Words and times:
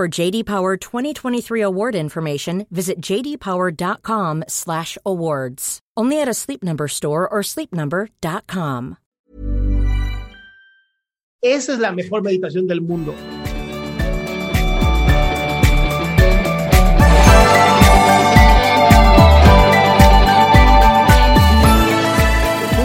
For 0.00 0.08
JD 0.08 0.46
Power 0.46 0.78
2023 0.78 1.60
award 1.60 1.94
information, 1.94 2.66
visit 2.70 3.02
jdpower.com/awards. 3.02 5.78
Only 5.94 6.22
at 6.22 6.26
a 6.26 6.32
Sleep 6.32 6.64
Number 6.64 6.88
store 6.88 7.28
or 7.28 7.42
sleepnumber.com. 7.42 8.96
Esa 11.42 11.74
es 11.74 11.78
la 11.78 11.92
mejor 11.92 12.22
meditación 12.22 12.66
del 12.66 12.80
mundo. 12.80 13.14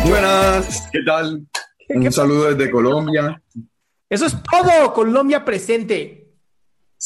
Buenas, 0.06 0.90
¿qué 0.92 1.00
tal? 1.06 1.48
Un 1.88 2.12
saludo 2.12 2.54
desde 2.54 2.70
Colombia. 2.70 3.42
Eso 4.10 4.26
es 4.26 4.36
todo, 4.52 4.92
Colombia 4.92 5.46
presente. 5.46 6.25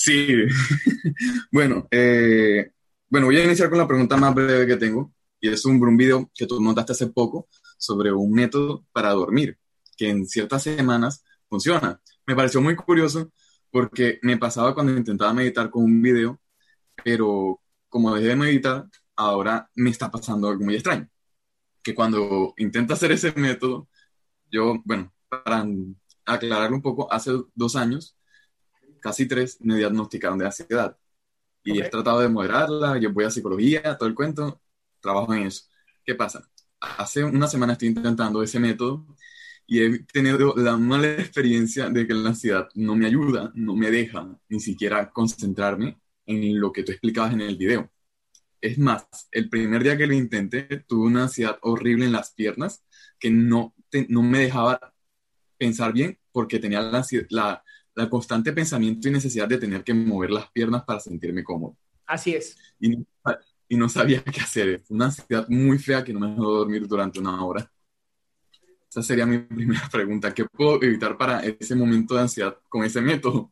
Sí. 0.01 0.45
bueno, 1.51 1.87
eh, 1.91 2.71
bueno, 3.09 3.27
voy 3.27 3.37
a 3.37 3.43
iniciar 3.43 3.69
con 3.69 3.79
la 3.79 3.87
pregunta 3.87 4.15
más 4.15 4.33
breve 4.33 4.65
que 4.65 4.77
tengo. 4.77 5.13
Y 5.41 5.49
es 5.49 5.65
un, 5.65 5.83
un 5.83 5.97
video 5.97 6.31
que 6.33 6.47
tú 6.47 6.59
montaste 6.61 6.93
hace 6.93 7.07
poco 7.07 7.49
sobre 7.77 8.11
un 8.13 8.31
método 8.31 8.85
para 8.93 9.11
dormir, 9.11 9.57
que 9.97 10.09
en 10.09 10.25
ciertas 10.25 10.63
semanas 10.63 11.23
funciona. 11.49 11.99
Me 12.25 12.35
pareció 12.35 12.61
muy 12.61 12.75
curioso 12.77 13.31
porque 13.71 14.19
me 14.21 14.37
pasaba 14.37 14.73
cuando 14.73 14.95
intentaba 14.95 15.33
meditar 15.33 15.69
con 15.69 15.83
un 15.83 16.01
video, 16.01 16.39
pero 17.03 17.61
como 17.89 18.15
dejé 18.15 18.29
de 18.29 18.35
meditar, 18.37 18.85
ahora 19.17 19.69
me 19.75 19.89
está 19.89 20.09
pasando 20.11 20.47
algo 20.49 20.63
muy 20.63 20.75
extraño. 20.75 21.09
Que 21.83 21.95
cuando 21.95 22.53
intento 22.57 22.93
hacer 22.93 23.11
ese 23.11 23.33
método, 23.33 23.89
yo, 24.51 24.81
bueno, 24.85 25.13
para 25.29 25.65
aclararlo 26.25 26.77
un 26.77 26.81
poco, 26.81 27.11
hace 27.11 27.31
dos 27.55 27.75
años, 27.75 28.18
casi 28.99 29.27
tres, 29.27 29.57
me 29.61 29.75
diagnosticaron 29.77 30.37
de 30.39 30.45
ansiedad. 30.45 30.97
Y 31.63 31.79
Ok. 31.79 31.81
he 31.81 31.85
tratado 31.89 32.21
de 32.21 32.29
moderarla, 32.29 32.97
yo 32.99 33.13
voy 33.13 33.25
a 33.25 33.31
psicología, 33.31 33.97
todo 33.97 34.09
el 34.09 34.15
cuento, 34.15 34.61
trabajo 35.01 35.33
en 35.33 35.43
eso. 35.47 35.65
¿Qué 36.05 36.15
pasa? 36.15 36.49
Hace 36.79 37.23
una 37.23 37.47
semana 37.47 37.73
estoy 37.73 37.89
intentando 37.89 38.41
ese 38.43 38.59
método 38.59 39.05
y 39.67 39.81
he 39.83 39.99
tenido 40.05 40.55
la 40.57 40.77
mala 40.77 41.13
experiencia 41.13 41.89
de 41.89 42.07
que 42.07 42.13
la 42.13 42.29
ansiedad 42.29 42.69
no 42.75 42.95
me 42.95 43.05
ayuda, 43.07 43.51
no 43.55 43.75
me 43.75 43.91
deja 43.91 44.27
ni 44.49 44.59
siquiera 44.59 45.11
concentrarme 45.11 45.99
en 46.25 46.59
lo 46.59 46.71
que 46.71 46.83
tú 46.83 46.91
explicabas 46.91 47.33
en 47.33 47.41
el 47.41 47.57
video. 47.57 47.91
Es 48.61 48.77
más, 48.77 49.07
el 49.31 49.49
primer 49.49 49.83
día 49.83 49.97
que 49.97 50.07
lo 50.07 50.13
intenté, 50.13 50.63
tuve 50.87 51.07
una 51.07 51.23
ansiedad 51.23 51.57
horrible 51.61 52.05
en 52.05 52.11
las 52.13 52.33
piernas 52.33 52.83
que 53.19 53.29
no, 53.31 53.73
te- 53.89 54.07
no 54.09 54.21
me 54.23 54.39
dejaba 54.39 54.93
pensar 55.57 55.93
bien 55.93 56.19
porque 56.31 56.59
tenía 56.59 56.81
la, 56.81 56.99
ansiedad- 56.99 57.27
la, 57.29 57.63
la 57.99 58.09
constante 58.09 58.53
pensamiento 58.53 59.07
y 59.07 59.11
necesidad 59.11 59.47
de 59.47 59.57
tener 59.57 59.83
que 59.83 59.93
mover 59.93 60.31
las 60.31 60.49
piernas 60.51 60.83
para 60.83 60.99
sentirme 60.99 61.43
cómodo. 61.43 61.75
Así 62.05 62.33
es. 62.33 62.57
Y 62.79 62.89
no, 62.89 63.05
y 63.67 63.75
no 63.77 63.89
sabía 63.89 64.23
qué 64.23 64.41
hacer. 64.41 64.81
Fue 64.81 64.95
una 64.95 65.05
ansiedad 65.05 65.47
muy 65.49 65.77
fea 65.77 66.03
que 66.03 66.13
no 66.13 66.19
me 66.21 66.29
dejó 66.29 66.43
dormir 66.59 66.87
durante 66.87 67.19
una 67.19 67.43
hora. 67.45 67.69
Esa 68.89 69.03
sería 69.03 69.25
mi 69.25 69.37
primera 69.39 69.87
pregunta. 69.91 70.33
¿Qué 70.33 70.45
puedo 70.45 70.81
evitar 70.81 71.17
para 71.17 71.41
ese 71.43 71.75
momento 71.75 72.15
de 72.15 72.21
ansiedad 72.21 72.57
con 72.67 72.83
ese 72.83 73.01
método? 73.01 73.51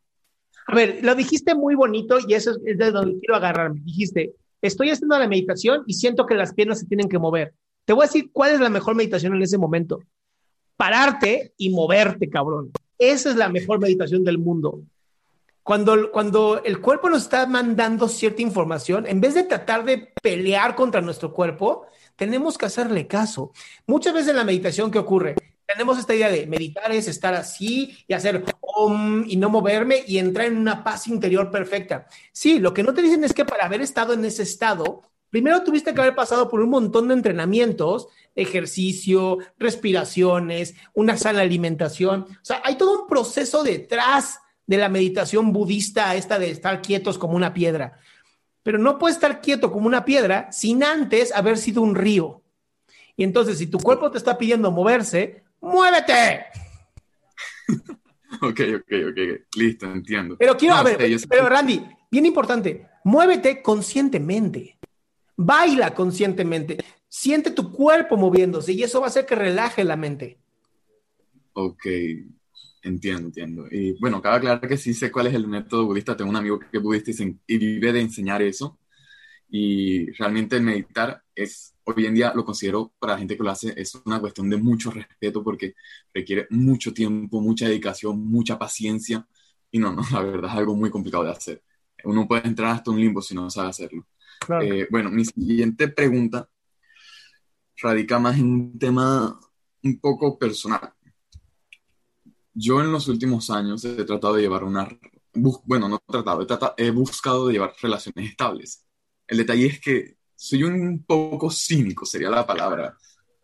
A 0.65 0.73
ver, 0.75 0.99
lo 1.03 1.13
dijiste 1.13 1.53
muy 1.53 1.75
bonito 1.75 2.17
y 2.27 2.33
eso 2.33 2.51
es- 2.51 2.59
es 2.65 2.77
de 2.77 2.91
donde 2.91 3.19
quiero 3.19 3.35
agarrarme. 3.35 3.81
Dijiste, 3.83 4.33
estoy 4.61 4.89
haciendo 4.89 5.17
la 5.19 5.27
meditación 5.27 5.83
y 5.85 5.93
siento 5.93 6.25
que 6.25 6.35
las 6.35 6.53
piernas 6.53 6.79
se 6.79 6.87
tienen 6.87 7.07
que 7.09 7.19
mover. 7.19 7.53
Te 7.85 7.93
voy 7.93 8.03
a 8.03 8.07
decir 8.07 8.31
cuál 8.33 8.51
es 8.53 8.59
la 8.59 8.69
mejor 8.69 8.95
meditación 8.95 9.35
en 9.35 9.41
ese 9.43 9.57
momento. 9.57 9.99
Pararte 10.75 11.53
y 11.57 11.69
moverte, 11.69 12.29
cabrón. 12.29 12.71
Esa 12.97 13.29
es 13.29 13.35
la 13.35 13.49
mejor 13.49 13.79
meditación 13.79 14.23
del 14.23 14.37
mundo. 14.37 14.81
Cuando, 15.63 16.11
cuando 16.11 16.63
el 16.63 16.79
cuerpo 16.79 17.09
nos 17.09 17.23
está 17.23 17.45
mandando 17.45 18.07
cierta 18.07 18.41
información, 18.41 19.05
en 19.05 19.19
vez 19.19 19.33
de 19.33 19.43
tratar 19.43 19.83
de 19.83 20.13
pelear 20.21 20.75
contra 20.75 21.01
nuestro 21.01 21.33
cuerpo, 21.33 21.85
tenemos 22.15 22.57
que 22.57 22.67
hacerle 22.67 23.05
caso. 23.05 23.51
Muchas 23.85 24.13
veces 24.13 24.29
en 24.29 24.37
la 24.37 24.45
meditación, 24.45 24.89
¿qué 24.89 24.99
ocurre? 24.99 25.35
Tenemos 25.65 25.99
esta 25.99 26.15
idea 26.15 26.29
de 26.29 26.47
meditar 26.47 26.89
es 26.93 27.09
estar 27.09 27.33
así 27.33 27.97
y 28.07 28.13
hacer 28.13 28.45
om 28.61 29.25
y 29.27 29.35
no 29.35 29.49
moverme 29.49 30.03
y 30.07 30.17
entrar 30.17 30.47
en 30.47 30.57
una 30.57 30.81
paz 30.81 31.07
interior 31.07 31.51
perfecta. 31.51 32.07
Sí, 32.31 32.59
lo 32.59 32.73
que 32.73 32.83
no 32.83 32.93
te 32.93 33.01
dicen 33.01 33.25
es 33.25 33.33
que 33.33 33.43
para 33.43 33.65
haber 33.65 33.81
estado 33.81 34.13
en 34.13 34.23
ese 34.23 34.43
estado, 34.43 35.01
primero 35.37 35.61
tuviste 35.61 35.93
que 35.93 36.01
haber 36.01 36.15
pasado 36.15 36.49
por 36.49 36.61
un 36.61 36.71
montón 36.71 37.07
de 37.07 37.13
entrenamientos, 37.13 38.07
ejercicio, 38.33 39.37
respiraciones, 39.59 40.73
una 40.95 41.15
sana 41.15 41.41
alimentación. 41.41 42.21
O 42.21 42.45
sea, 42.45 42.59
hay 42.63 42.75
todo 42.75 43.03
un 43.03 43.07
proceso 43.07 43.63
detrás 43.63 44.39
de 44.65 44.77
la 44.77 44.89
meditación 44.89 45.53
budista, 45.53 46.15
esta 46.15 46.39
de 46.39 46.49
estar 46.49 46.81
quietos 46.81 47.19
como 47.19 47.35
una 47.35 47.53
piedra. 47.53 47.99
Pero 48.63 48.79
no 48.79 48.97
puedes 48.97 49.17
estar 49.17 49.41
quieto 49.41 49.71
como 49.71 49.85
una 49.85 50.05
piedra 50.05 50.51
sin 50.51 50.83
antes 50.83 51.31
haber 51.31 51.59
sido 51.59 51.83
un 51.83 51.93
río. 51.93 52.41
Y 53.15 53.23
entonces, 53.23 53.59
si 53.59 53.67
tu 53.67 53.77
cuerpo 53.77 54.09
te 54.09 54.17
está 54.17 54.39
pidiendo 54.39 54.71
moverse, 54.71 55.43
¡muévete! 55.61 56.45
Ok, 58.41 58.59
ok, 58.75 58.91
ok. 59.09 59.19
Listo, 59.55 59.91
entiendo. 59.91 60.35
Pero 60.37 60.57
quiero, 60.57 60.75
No, 60.75 60.81
a 60.81 60.83
ver, 60.83 61.19
sé, 61.19 61.27
pero 61.27 61.49
Randy, 61.49 61.81
bien 62.11 62.25
importante, 62.25 62.85
muévete 63.03 63.63
conscientemente. 63.63 64.76
Baila 65.37 65.93
conscientemente. 65.93 66.77
Siente 67.07 67.51
tu 67.51 67.71
cuerpo 67.71 68.17
moviéndose 68.17 68.73
y 68.73 68.83
eso 68.83 68.99
va 68.99 69.05
a 69.05 69.09
hacer 69.09 69.25
que 69.25 69.35
relaje 69.35 69.83
la 69.83 69.95
mente. 69.95 70.39
Ok, 71.53 71.85
entiendo, 72.83 73.27
entiendo. 73.27 73.67
Y 73.71 73.97
bueno, 73.99 74.21
cabe 74.21 74.37
aclarar 74.37 74.67
que 74.67 74.77
sí 74.77 74.93
sé 74.93 75.11
cuál 75.11 75.27
es 75.27 75.35
el 75.35 75.47
método 75.47 75.85
budista. 75.85 76.17
Tengo 76.17 76.31
un 76.31 76.35
amigo 76.35 76.59
que 76.59 76.77
es 76.77 76.83
budista 76.83 77.11
y, 77.47 77.57
vive 77.57 77.93
de 77.93 78.01
enseñar 78.01 78.41
eso. 78.41 78.79
Y 79.49 80.11
realmente 80.13 80.59
meditar 80.59 81.23
es, 81.33 81.75
hoy 81.85 82.05
en 82.05 82.15
día 82.15 82.33
lo 82.35 82.43
considero 82.43 82.93
para 82.99 83.13
la 83.13 83.19
gente 83.19 83.37
que 83.37 83.43
lo 83.43 83.51
hace, 83.51 83.73
es 83.79 83.95
una 84.05 84.19
cuestión 84.19 84.49
de 84.49 84.57
mucho 84.57 84.91
respeto 84.91 85.43
porque 85.43 85.75
requiere 86.13 86.47
mucho 86.49 86.93
tiempo, 86.93 87.39
mucha 87.41 87.67
dedicación, 87.67 88.19
mucha 88.25 88.59
paciencia. 88.59 89.25
Y 89.71 89.79
no, 89.79 89.93
no, 89.93 90.01
la 90.11 90.21
verdad 90.21 90.51
es 90.51 90.57
algo 90.57 90.75
muy 90.75 90.89
complicado 90.89 91.23
de 91.23 91.31
hacer. 91.31 91.63
Uno 92.03 92.27
puede 92.27 92.47
entrar 92.47 92.71
hasta 92.71 92.91
un 92.91 92.99
limbo 92.99 93.21
si 93.21 93.35
no 93.35 93.49
sabe 93.49 93.69
hacerlo. 93.69 94.05
Eh, 94.61 94.87
bueno, 94.89 95.09
mi 95.11 95.25
siguiente 95.25 95.87
pregunta 95.87 96.49
radica 97.81 98.19
más 98.19 98.37
en 98.37 98.45
un 98.51 98.79
tema 98.79 99.39
un 99.83 99.99
poco 99.99 100.37
personal. 100.37 100.93
Yo 102.53 102.81
en 102.81 102.91
los 102.91 103.07
últimos 103.07 103.49
años 103.49 103.85
he 103.85 104.03
tratado 104.03 104.33
de 104.35 104.41
llevar 104.41 104.63
una, 104.63 104.87
bueno, 105.65 105.87
no 105.87 105.97
he 106.07 106.11
tratado, 106.11 106.41
he, 106.41 106.45
tratado- 106.45 106.73
he 106.77 106.89
buscado 106.91 107.47
de 107.47 107.53
llevar 107.53 107.73
relaciones 107.81 108.29
estables. 108.31 108.83
El 109.27 109.37
detalle 109.37 109.67
es 109.67 109.79
que 109.79 110.17
soy 110.35 110.63
un 110.63 111.03
poco 111.05 111.51
cínico, 111.51 112.05
sería 112.05 112.29
la 112.29 112.45
palabra, 112.47 112.97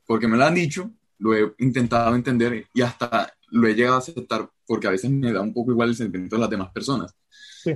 porque 0.06 0.28
me 0.28 0.38
lo 0.38 0.46
han 0.46 0.56
dicho 0.56 0.92
lo 1.20 1.34
he 1.36 1.54
intentado 1.60 2.16
entender 2.16 2.68
y 2.74 2.82
hasta 2.82 3.32
lo 3.52 3.68
he 3.68 3.76
llegado 3.76 3.96
a 3.96 4.00
aceptar 4.00 4.50
porque 4.66 4.88
a 4.88 4.92
veces 4.92 5.10
me 5.10 5.32
da 5.32 5.40
un 5.42 5.54
poco 5.54 5.72
igual 5.72 5.90
el 5.90 5.96
sentimiento 5.96 6.36
de 6.36 6.42
las 6.42 6.50
demás 6.50 6.72
personas. 6.74 7.16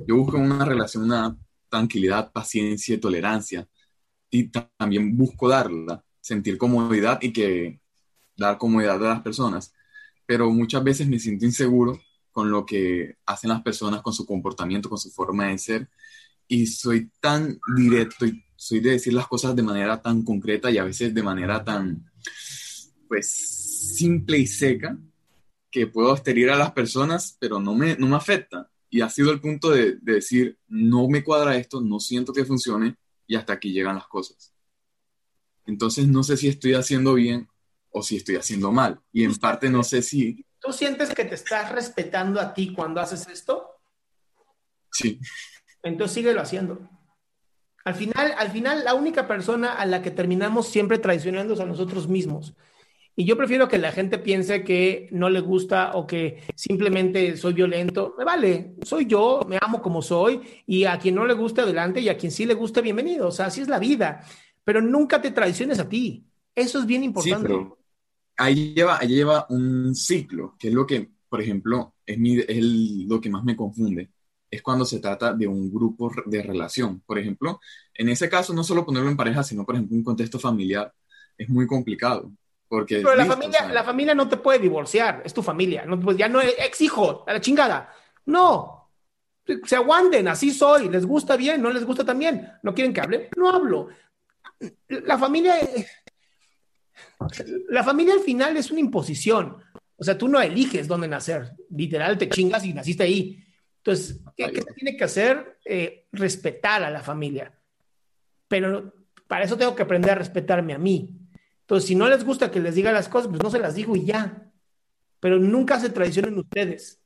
Yo 0.05 0.17
busco 0.17 0.37
una 0.37 0.65
relación, 0.65 1.03
una 1.05 1.37
tranquilidad, 1.69 2.31
paciencia 2.31 2.95
y 2.95 2.99
tolerancia 2.99 3.67
y 4.29 4.49
también 4.49 5.15
busco 5.15 5.47
darla, 5.47 6.03
sentir 6.19 6.57
comodidad 6.57 7.19
y 7.21 7.31
que 7.31 7.79
dar 8.35 8.57
comodidad 8.57 9.03
a 9.05 9.09
las 9.15 9.21
personas. 9.21 9.73
Pero 10.25 10.51
muchas 10.51 10.83
veces 10.83 11.07
me 11.07 11.19
siento 11.19 11.45
inseguro 11.45 11.99
con 12.31 12.51
lo 12.51 12.65
que 12.65 13.15
hacen 13.25 13.49
las 13.49 13.61
personas, 13.61 14.01
con 14.01 14.13
su 14.13 14.25
comportamiento, 14.25 14.89
con 14.89 14.97
su 14.97 15.09
forma 15.09 15.47
de 15.47 15.57
ser. 15.57 15.89
Y 16.47 16.67
soy 16.67 17.09
tan 17.19 17.59
directo 17.75 18.25
y 18.25 18.43
soy 18.55 18.79
de 18.79 18.91
decir 18.91 19.13
las 19.13 19.27
cosas 19.27 19.55
de 19.55 19.63
manera 19.63 20.01
tan 20.01 20.23
concreta 20.23 20.69
y 20.69 20.77
a 20.77 20.83
veces 20.83 21.13
de 21.13 21.23
manera 21.23 21.63
tan, 21.63 22.11
pues, 23.07 23.95
simple 23.95 24.37
y 24.37 24.47
seca, 24.47 24.97
que 25.71 25.87
puedo 25.87 26.15
herir 26.25 26.49
a 26.49 26.57
las 26.57 26.71
personas, 26.71 27.35
pero 27.39 27.59
no 27.59 27.73
me, 27.73 27.95
no 27.97 28.07
me 28.07 28.15
afecta. 28.15 28.69
Y 28.89 29.01
ha 29.01 29.09
sido 29.09 29.31
el 29.31 29.41
punto 29.41 29.69
de, 29.69 29.97
de 30.01 30.13
decir, 30.13 30.57
no 30.67 31.07
me 31.07 31.23
cuadra 31.23 31.57
esto, 31.57 31.81
no 31.81 31.99
siento 31.99 32.33
que 32.33 32.45
funcione 32.45 32.95
y 33.27 33.35
hasta 33.35 33.53
aquí 33.53 33.71
llegan 33.71 33.95
las 33.95 34.07
cosas. 34.07 34.53
Entonces 35.65 36.07
no 36.07 36.23
sé 36.23 36.37
si 36.37 36.47
estoy 36.47 36.73
haciendo 36.73 37.13
bien 37.13 37.49
o 37.91 38.01
si 38.01 38.17
estoy 38.17 38.37
haciendo 38.37 38.71
mal. 38.71 39.01
Y 39.11 39.23
en 39.23 39.35
parte 39.35 39.69
no 39.69 39.83
sé 39.83 40.01
si... 40.01 40.45
¿Tú 40.59 40.71
sientes 40.71 41.13
que 41.13 41.25
te 41.25 41.35
estás 41.35 41.71
respetando 41.71 42.39
a 42.39 42.53
ti 42.53 42.73
cuando 42.73 43.01
haces 43.01 43.27
esto? 43.27 43.69
Sí. 44.91 45.19
Entonces 45.83 46.15
síguelo 46.15 46.41
haciendo. 46.41 46.89
Al 47.83 47.95
final, 47.95 48.33
al 48.37 48.51
final, 48.51 48.83
la 48.83 48.93
única 48.95 49.27
persona 49.27 49.73
a 49.73 49.85
la 49.85 50.01
que 50.01 50.11
terminamos 50.11 50.67
siempre 50.67 50.97
traicionando 50.97 51.53
es 51.53 51.59
a 51.59 51.65
nosotros 51.65 52.07
mismos. 52.07 52.53
Y 53.19 53.25
yo 53.25 53.35
prefiero 53.35 53.67
que 53.67 53.79
la 53.79 53.91
gente 53.91 54.19
piense 54.19 54.63
que 54.63 55.09
no 55.11 55.27
le 55.31 55.39
gusta 55.39 55.93
o 55.95 56.05
que 56.05 56.43
simplemente 56.53 57.35
soy 57.35 57.53
violento. 57.53 58.13
Me 58.15 58.23
vale, 58.23 58.75
soy 58.83 59.07
yo, 59.07 59.41
me 59.49 59.57
amo 59.59 59.81
como 59.81 60.03
soy 60.03 60.39
y 60.67 60.83
a 60.83 60.99
quien 60.99 61.15
no 61.15 61.25
le 61.25 61.33
gusta 61.33 61.63
adelante 61.63 61.99
y 61.99 62.09
a 62.09 62.17
quien 62.17 62.31
sí 62.31 62.45
le 62.45 62.53
gusta 62.53 62.79
bienvenido. 62.79 63.29
O 63.29 63.31
sea, 63.31 63.47
así 63.47 63.61
es 63.61 63.69
la 63.69 63.79
vida. 63.79 64.23
Pero 64.63 64.83
nunca 64.83 65.19
te 65.19 65.31
traiciones 65.31 65.79
a 65.79 65.89
ti. 65.89 66.27
Eso 66.53 66.77
es 66.77 66.85
bien 66.85 67.03
importante. 67.03 67.55
Sí, 67.55 67.59
ahí 68.37 68.75
lleva, 68.75 68.99
ahí 68.99 69.07
lleva 69.07 69.47
un 69.49 69.95
ciclo, 69.95 70.55
que 70.59 70.67
es 70.67 70.75
lo 70.75 70.85
que, 70.85 71.09
por 71.27 71.41
ejemplo, 71.41 71.95
es, 72.05 72.19
mi, 72.19 72.37
es 72.37 72.63
lo 72.63 73.19
que 73.19 73.31
más 73.31 73.43
me 73.43 73.55
confunde. 73.55 74.11
Es 74.47 74.61
cuando 74.61 74.85
se 74.85 74.99
trata 74.99 75.33
de 75.33 75.47
un 75.47 75.73
grupo 75.73 76.11
de 76.27 76.43
relación. 76.43 77.01
Por 77.01 77.17
ejemplo, 77.17 77.59
en 77.95 78.09
ese 78.09 78.29
caso, 78.29 78.53
no 78.53 78.63
solo 78.63 78.85
ponerlo 78.85 79.09
en 79.09 79.17
pareja, 79.17 79.41
sino, 79.41 79.65
por 79.65 79.73
ejemplo, 79.73 79.97
un 79.97 80.03
contexto 80.03 80.37
familiar, 80.37 80.93
es 81.35 81.49
muy 81.49 81.65
complicado 81.65 82.31
porque 82.67 82.97
Pero 82.97 83.15
la, 83.15 83.25
familia, 83.25 83.67
la 83.69 83.83
familia 83.83 84.13
no 84.13 84.27
te 84.27 84.37
puede 84.37 84.59
divorciar, 84.59 85.21
es 85.23 85.33
tu 85.33 85.41
familia. 85.41 85.85
No, 85.85 85.99
pues 85.99 86.17
ya 86.17 86.27
no 86.27 86.41
es 86.41 86.53
ex 86.59 86.81
hijo, 86.81 87.23
a 87.25 87.33
la 87.33 87.41
chingada. 87.41 87.93
No. 88.25 88.89
Se 89.63 89.77
aguanten, 89.77 90.27
así 90.27 90.51
soy. 90.51 90.89
Les 90.89 91.05
gusta 91.05 91.37
bien, 91.37 91.61
no 91.61 91.71
les 91.71 91.85
gusta 91.85 92.03
también. 92.03 92.51
¿No 92.63 92.73
quieren 92.73 92.93
que 92.93 93.01
hable? 93.01 93.29
No 93.37 93.49
hablo. 93.49 93.87
La 94.89 95.17
familia. 95.17 95.55
La 97.69 97.83
familia 97.83 98.13
al 98.13 98.19
final 98.19 98.57
es 98.57 98.69
una 98.69 98.81
imposición. 98.81 99.63
O 99.95 100.03
sea, 100.03 100.17
tú 100.17 100.27
no 100.27 100.41
eliges 100.41 100.87
dónde 100.87 101.07
nacer. 101.07 101.53
Literal, 101.69 102.17
te 102.17 102.27
chingas 102.27 102.65
y 102.65 102.73
naciste 102.73 103.03
ahí. 103.03 103.43
Entonces, 103.77 104.19
¿qué, 104.35 104.51
¿qué 104.51 104.61
tiene 104.75 104.97
que 104.97 105.03
hacer? 105.05 105.59
Eh, 105.63 106.07
respetar 106.11 106.83
a 106.83 106.91
la 106.91 107.01
familia. 107.01 107.57
Pero 108.49 108.93
para 109.27 109.45
eso 109.45 109.57
tengo 109.57 109.75
que 109.75 109.83
aprender 109.83 110.11
a 110.11 110.15
respetarme 110.15 110.73
a 110.73 110.77
mí. 110.77 111.09
Entonces, 111.67 111.85
si 111.89 111.95
no 111.95 112.07
les 112.07 112.23
gusta 112.23 112.49
que 112.49 112.61
les 112.61 112.75
diga 112.75 112.93
las 112.93 113.09
cosas, 113.09 113.27
pues 113.27 113.43
no 113.43 113.49
se 113.49 113.59
las 113.59 113.75
digo 113.75 113.93
y 113.93 114.05
ya. 114.05 114.49
Pero 115.19 115.37
nunca 115.37 115.77
se 115.81 115.89
traicionen 115.89 116.37
ustedes. 116.37 117.01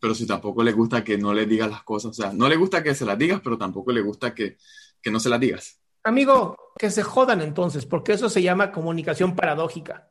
Pero 0.00 0.12
si 0.12 0.26
tampoco 0.26 0.64
les 0.64 0.74
gusta 0.74 1.04
que 1.04 1.16
no 1.16 1.32
les 1.32 1.48
digas 1.48 1.70
las 1.70 1.84
cosas, 1.84 2.10
o 2.10 2.14
sea, 2.14 2.32
no 2.32 2.48
le 2.48 2.56
gusta 2.56 2.82
que 2.82 2.96
se 2.96 3.04
las 3.04 3.16
digas, 3.16 3.40
pero 3.44 3.56
tampoco 3.56 3.92
le 3.92 4.00
gusta 4.00 4.34
que, 4.34 4.56
que 5.00 5.08
no 5.08 5.20
se 5.20 5.28
las 5.28 5.38
digas. 5.38 5.80
Amigo, 6.02 6.56
que 6.76 6.90
se 6.90 7.04
jodan 7.04 7.42
entonces, 7.42 7.86
porque 7.86 8.14
eso 8.14 8.28
se 8.28 8.42
llama 8.42 8.72
comunicación 8.72 9.36
paradójica. 9.36 10.10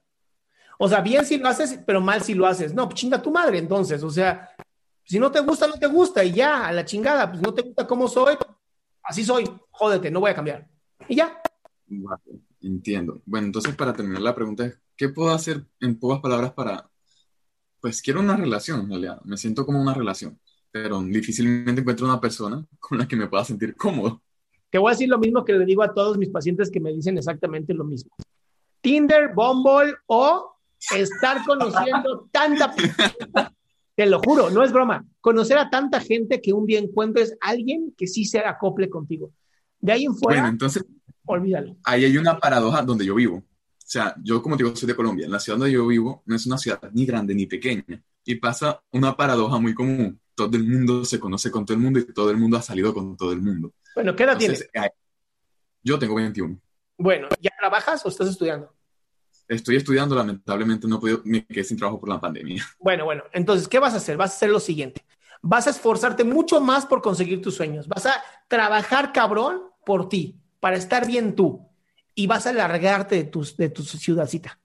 O 0.78 0.88
sea, 0.88 1.02
bien 1.02 1.26
si 1.26 1.38
lo 1.38 1.50
haces, 1.50 1.82
pero 1.86 2.00
mal 2.00 2.24
si 2.24 2.34
lo 2.34 2.48
haces. 2.48 2.74
No, 2.74 2.88
pues 2.88 3.02
chinga 3.02 3.22
tu 3.22 3.30
madre 3.30 3.58
entonces. 3.58 4.02
O 4.04 4.10
sea, 4.10 4.56
si 5.04 5.20
no 5.20 5.30
te 5.30 5.42
gusta, 5.42 5.68
no 5.68 5.74
te 5.74 5.88
gusta 5.88 6.24
y 6.24 6.32
ya, 6.32 6.66
a 6.66 6.72
la 6.72 6.86
chingada. 6.86 7.30
Pues 7.30 7.42
no 7.42 7.54
te 7.54 7.62
gusta 7.62 7.86
cómo 7.86 8.08
soy, 8.08 8.38
así 9.04 9.26
soy. 9.26 9.52
Jódete, 9.70 10.10
no 10.10 10.22
voy 10.22 10.32
a 10.32 10.36
cambiar. 10.36 10.66
Y 11.10 11.16
ya. 11.16 11.42
Entiendo. 12.62 13.22
Bueno, 13.26 13.48
entonces 13.48 13.76
para 13.76 13.94
terminar 13.94 14.22
la 14.22 14.36
pregunta 14.36 14.66
es, 14.66 14.80
¿qué 14.96 15.10
puedo 15.10 15.32
hacer 15.32 15.66
en 15.80 15.98
pocas 16.00 16.20
palabras 16.20 16.54
para, 16.54 16.90
pues 17.80 18.02
quiero 18.02 18.20
una 18.20 18.36
relación 18.36 18.82
en 18.82 18.90
realidad, 18.90 19.22
me 19.24 19.38
siento 19.38 19.66
como 19.66 19.82
una 19.82 19.94
relación, 19.94 20.40
pero 20.72 21.02
difícilmente 21.02 21.82
encuentro 21.82 22.06
una 22.06 22.22
persona 22.22 22.66
con 22.80 22.98
la 22.98 23.08
que 23.08 23.16
me 23.16 23.28
pueda 23.28 23.46
sentir 23.46 23.76
cómodo. 23.76 24.22
Te 24.70 24.78
voy 24.78 24.90
a 24.90 24.94
decir 24.94 25.10
lo 25.10 25.18
mismo 25.18 25.44
que 25.44 25.54
le 25.54 25.66
digo 25.66 25.82
a 25.82 25.94
todos 25.94 26.18
mis 26.18 26.30
pacientes 26.30 26.70
que 26.70 26.80
me 26.80 26.94
dicen 26.94 27.18
exactamente 27.18 27.74
lo 27.74 27.84
mismo. 27.84 28.12
Tinder, 28.82 29.34
Bumble 29.34 29.96
o 30.06 30.56
estar 30.96 31.44
conociendo 31.46 32.30
tanta... 32.32 32.74
Te 33.96 34.06
lo 34.06 34.20
juro, 34.20 34.50
no 34.50 34.64
es 34.64 34.72
broma. 34.72 35.06
Conocer 35.20 35.58
a 35.58 35.70
tanta 35.70 36.00
gente 36.00 36.40
que 36.40 36.54
un 36.54 36.66
día 36.66 36.80
encuentres 36.80 37.36
a 37.42 37.50
alguien 37.50 37.94
que 37.98 38.08
sí 38.08 38.24
se 38.24 38.40
acople 38.40 38.90
contigo. 38.90 39.32
De 39.82 39.92
ahí 39.92 40.06
en 40.06 40.16
fuera... 40.16 40.42
Bueno, 40.42 40.54
entonces 40.54 40.86
olvídalo. 41.30 41.78
Ahí 41.84 42.06
hay 42.06 42.18
una 42.18 42.38
paradoja 42.38 42.82
donde 42.82 43.06
yo 43.06 43.16
vivo. 43.16 43.38
O 43.38 43.92
sea, 43.92 44.16
yo 44.22 44.42
como 44.42 44.58
te 44.58 44.64
digo, 44.64 44.76
soy 44.76 44.88
de 44.88 44.96
Colombia. 44.96 45.28
La 45.28 45.40
ciudad 45.40 45.58
donde 45.58 45.74
yo 45.74 45.88
vivo 45.88 46.24
no 46.26 46.36
es 46.36 46.46
una 46.46 46.58
ciudad 46.58 46.80
ni 46.92 47.06
grande 47.06 47.34
ni 47.34 47.46
pequeña. 47.46 48.04
Y 48.26 48.36
pasa 48.36 48.82
una 48.92 49.16
paradoja 49.16 49.60
muy 49.60 49.74
común. 49.74 50.20
Todo 50.36 50.56
el 50.58 50.68
mundo 50.68 51.06
se 51.06 51.20
conoce 51.20 51.50
con 51.50 51.66
todo 51.66 51.76
el 51.76 51.84
mundo 51.84 52.00
y 52.00 52.14
todo 52.14 52.32
el 52.32 52.38
mundo 52.38 52.58
ha 52.58 52.62
salido 52.62 52.94
con 52.94 53.16
todo 53.16 53.32
el 53.32 53.42
mundo. 53.42 53.74
Bueno, 53.96 54.16
¿qué 54.16 54.24
edad 54.24 54.38
tienes? 54.38 54.70
Yo 55.84 55.98
tengo 55.98 56.16
21. 56.16 56.60
Bueno, 56.98 57.30
¿ya 57.42 57.52
trabajas 57.58 58.06
o 58.06 58.10
estás 58.10 58.30
estudiando? 58.30 58.74
Estoy 59.48 59.78
estudiando, 59.78 60.16
lamentablemente 60.16 60.88
no 60.88 61.00
puedo, 61.00 61.22
me 61.26 61.46
quedé 61.46 61.64
sin 61.64 61.78
trabajo 61.78 62.00
por 62.00 62.10
la 62.10 62.20
pandemia. 62.20 62.64
Bueno, 62.80 63.06
bueno, 63.06 63.24
entonces, 63.34 63.68
¿qué 63.68 63.80
vas 63.80 63.94
a 63.94 63.98
hacer? 63.98 64.18
Vas 64.18 64.32
a 64.32 64.36
hacer 64.36 64.50
lo 64.50 64.60
siguiente. 64.60 65.04
Vas 65.42 65.68
a 65.68 65.72
esforzarte 65.72 66.24
mucho 66.24 66.62
más 66.62 66.86
por 66.86 67.02
conseguir 67.02 67.42
tus 67.42 67.56
sueños. 67.56 67.88
Vas 67.88 68.06
a 68.06 68.22
trabajar 68.48 69.14
cabrón 69.14 69.62
por 69.86 70.10
ti 70.10 70.40
para 70.60 70.78
estar 70.78 71.08
bien 71.08 71.36
tú 71.36 71.68
y 72.16 72.28
vas 72.28 72.48
a 72.48 72.54
largarte 72.54 73.16
de 73.16 73.24
tu, 73.26 73.46
de 73.58 73.70
tu 73.70 73.84
ciudadcita. 73.84 74.60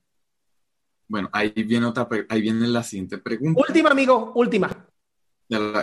Bueno, 1.07 1.29
ahí 1.31 1.51
viene 1.51 1.85
otra, 1.85 2.07
ahí 2.29 2.41
viene 2.41 2.67
la 2.67 2.83
siguiente 2.83 3.17
pregunta. 3.17 3.61
Última, 3.65 3.91
amigo, 3.91 4.33
última. 4.35 4.87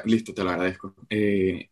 listo, 0.04 0.34
te 0.34 0.42
lo 0.42 0.50
agradezco. 0.50 0.94
Eh, 1.08 1.70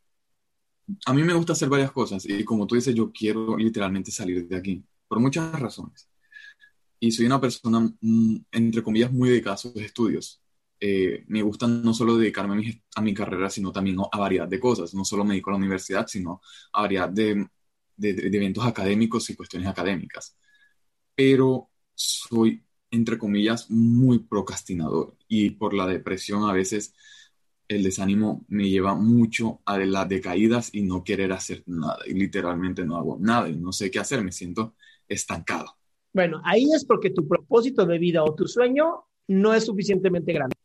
a 1.06 1.12
mí 1.12 1.23
me 1.23 1.35
gusta 1.35 1.52
hacer 1.52 1.68
varias 1.68 1.92
cosas 1.92 2.25
y 2.26 2.44
como 2.44 2.66
tú 2.66 2.75
dices, 2.76 2.94
yo 2.94 3.12
quiero 3.12 3.56
literalmente 3.56 4.11
salir 4.11 4.47
de 4.47 4.56
aquí 4.56 4.85
por 5.09 5.20
muchas 5.20 5.59
razones. 5.59 6.09
Y 7.00 7.11
soy 7.12 7.26
una 7.26 7.40
persona, 7.40 7.80
mm, 8.00 8.37
entre 8.52 8.82
comillas, 8.82 9.12
muy 9.12 9.30
dedicada 9.30 9.54
a 9.54 9.59
sus 9.59 9.76
estudios. 9.76 10.42
Eh, 10.78 11.25
me 11.28 11.42
gusta 11.42 11.66
no 11.66 11.92
solo 11.92 12.16
dedicarme 12.16 12.54
a 12.54 12.56
mi, 12.56 12.82
a 12.94 13.00
mi, 13.02 13.14
carrera, 13.14 13.50
sino 13.50 13.73
también 13.73 13.99
a 14.11 14.18
variedad 14.18 14.49
de 14.49 14.61
cosas. 14.61 14.94
No 14.94 15.04
solo 15.04 15.25
me 15.25 15.35
dedico 15.35 15.50
a 15.50 15.54
la 15.54 15.59
universidad, 15.59 16.06
sino 16.06 16.40
a 16.73 16.82
variedad 16.82 17.09
de 17.09 17.47
de, 18.00 18.11
eventos 18.37 18.64
académicos 18.64 19.28
y 19.30 19.37
cuestiones 19.37 19.69
académicas. 19.69 20.37
Pero 21.14 21.71
soy, 21.95 22.64
entre 22.90 23.19
comillas, 23.19 23.71
muy 23.71 24.21
procrastinador 24.21 25.16
y 25.28 25.50
por 25.50 25.75
la 25.75 25.87
depresión 25.87 26.49
a 26.49 26.52
veces 26.52 26.95
el 27.69 27.85
desánimo 27.85 28.45
me 28.49 28.69
lleva 28.69 28.95
mucho 28.95 29.61
a 29.64 29.78
las 29.78 30.09
decaídas 30.09 30.71
y 30.73 30.83
no 30.83 31.04
querer 31.04 31.33
hacer 31.33 31.62
nada. 31.66 31.99
Y 32.07 32.14
literalmente 32.14 32.85
no 32.85 32.97
hago 32.97 33.16
nada 33.21 33.49
y 33.49 33.57
no 33.57 33.73
sé 33.73 33.90
qué 33.90 34.00
hacer, 34.00 34.25
me 34.25 34.33
siento 34.33 34.75
estancado. 35.07 35.76
Bueno, 36.12 36.40
ahí 36.45 36.66
es 36.75 36.85
porque 36.85 37.11
tu 37.11 37.28
propósito 37.28 37.87
de 37.87 37.99
vida 37.99 38.25
o 38.25 38.35
tu 38.35 38.49
sueño 38.49 39.04
no 39.28 39.54
es 39.54 39.66
suficientemente 39.66 40.33
grande. 40.33 40.57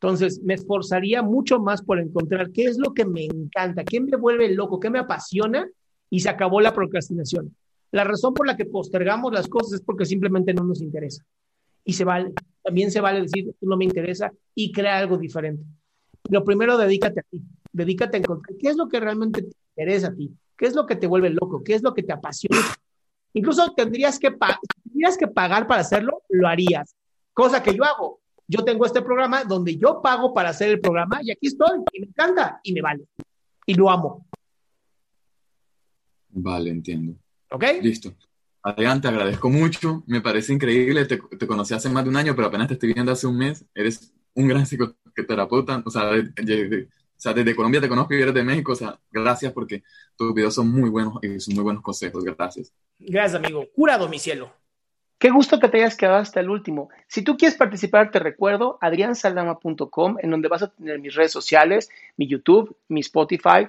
Entonces, 0.00 0.40
me 0.42 0.54
esforzaría 0.54 1.22
mucho 1.22 1.58
más 1.58 1.82
por 1.82 1.98
encontrar 1.98 2.52
qué 2.52 2.64
es 2.64 2.78
lo 2.78 2.94
que 2.94 3.04
me 3.04 3.24
encanta, 3.24 3.84
qué 3.84 4.00
me 4.00 4.16
vuelve 4.16 4.54
loco, 4.54 4.78
qué 4.80 4.90
me 4.90 5.00
apasiona 5.00 5.68
y 6.10 6.20
se 6.20 6.28
acabó 6.28 6.60
la 6.60 6.72
procrastinación. 6.72 7.54
La 7.90 8.04
razón 8.04 8.34
por 8.34 8.46
la 8.46 8.56
que 8.56 8.66
postergamos 8.66 9.32
las 9.32 9.48
cosas 9.48 9.74
es 9.74 9.80
porque 9.80 10.04
simplemente 10.04 10.52
no 10.52 10.64
nos 10.64 10.82
interesa. 10.82 11.24
Y 11.84 11.94
se 11.94 12.04
vale. 12.04 12.32
También 12.62 12.90
se 12.90 13.00
vale 13.00 13.22
decir, 13.22 13.54
no 13.60 13.76
me 13.76 13.84
interesa 13.84 14.30
y 14.54 14.72
crea 14.72 14.98
algo 14.98 15.16
diferente. 15.16 15.62
Lo 16.28 16.44
primero, 16.44 16.76
dedícate 16.76 17.20
a 17.20 17.22
ti. 17.22 17.42
Dedícate 17.72 18.16
a 18.18 18.20
encontrar 18.20 18.56
qué 18.58 18.68
es 18.68 18.76
lo 18.76 18.88
que 18.88 19.00
realmente 19.00 19.42
te 19.42 19.56
interesa 19.76 20.08
a 20.08 20.14
ti. 20.14 20.30
¿Qué 20.56 20.66
es 20.66 20.74
lo 20.74 20.86
que 20.86 20.96
te 20.96 21.06
vuelve 21.06 21.30
loco? 21.30 21.62
¿Qué 21.62 21.74
es 21.74 21.82
lo 21.82 21.94
que 21.94 22.02
te 22.02 22.12
apasiona? 22.12 22.58
Incluso 23.32 23.72
tendrías 23.74 24.18
que, 24.18 24.36
tendrías 24.84 25.16
que 25.16 25.28
pagar 25.28 25.66
para 25.66 25.82
hacerlo, 25.82 26.22
lo 26.28 26.48
harías. 26.48 26.94
Cosa 27.32 27.62
que 27.62 27.74
yo 27.74 27.84
hago. 27.84 28.20
Yo 28.46 28.64
tengo 28.64 28.84
este 28.84 29.02
programa 29.02 29.44
donde 29.44 29.76
yo 29.76 30.00
pago 30.02 30.34
para 30.34 30.48
hacer 30.48 30.70
el 30.70 30.80
programa 30.80 31.20
y 31.22 31.30
aquí 31.30 31.46
estoy 31.46 31.80
y 31.92 32.00
me 32.00 32.06
encanta 32.06 32.60
y 32.62 32.72
me 32.72 32.82
vale. 32.82 33.04
Y 33.66 33.74
lo 33.74 33.90
amo. 33.90 34.26
Vale, 36.30 36.70
entiendo. 36.70 37.14
¿Ok? 37.50 37.64
Listo. 37.82 38.14
adelante, 38.62 39.08
agradezco 39.08 39.48
mucho, 39.48 40.02
me 40.06 40.20
parece 40.20 40.52
increíble, 40.52 41.04
te, 41.06 41.16
te, 41.16 41.46
conocí 41.46 41.74
hace 41.74 41.88
más 41.88 42.04
de 42.04 42.10
un 42.10 42.16
año, 42.16 42.34
pero 42.36 42.48
apenas 42.48 42.68
te 42.68 42.74
estoy 42.74 42.92
viendo 42.92 43.12
hace 43.12 43.26
un 43.26 43.38
mes, 43.38 43.64
eres 43.74 44.12
un 44.34 44.48
gran 44.48 44.66
psicoterapeuta, 44.66 45.82
o 45.84 45.90
sea, 45.90 46.06
de, 46.06 46.22
de, 46.42 46.88
o 47.18 47.20
sea, 47.20 47.32
desde 47.32 47.56
Colombia 47.56 47.80
te 47.80 47.88
conozco 47.88 48.14
y 48.14 48.22
eres 48.22 48.34
de 48.34 48.44
México, 48.44 48.72
o 48.72 48.76
sea, 48.76 48.98
gracias 49.10 49.52
porque 49.52 49.82
tus 50.16 50.32
videos 50.34 50.54
son 50.54 50.70
muy 50.70 50.88
buenos 50.88 51.14
y 51.22 51.40
son 51.40 51.54
muy 51.54 51.64
buenos 51.64 51.82
consejos, 51.82 52.22
gracias. 52.22 52.72
Gracias, 52.98 53.34
amigo. 53.34 53.66
Curado, 53.74 54.08
mi 54.08 54.18
cielo. 54.18 54.52
Qué 55.18 55.30
gusto 55.30 55.58
que 55.58 55.68
te 55.68 55.78
hayas 55.78 55.96
quedado 55.96 56.18
hasta 56.18 56.38
el 56.38 56.48
último. 56.48 56.90
Si 57.08 57.22
tú 57.22 57.36
quieres 57.36 57.58
participar, 57.58 58.12
te 58.12 58.20
recuerdo 58.20 58.78
adriansaldama.com, 58.80 60.18
en 60.22 60.30
donde 60.30 60.46
vas 60.46 60.62
a 60.62 60.68
tener 60.68 61.00
mis 61.00 61.16
redes 61.16 61.32
sociales, 61.32 61.90
mi 62.16 62.28
YouTube, 62.28 62.76
mi 62.86 63.00
Spotify, 63.00 63.68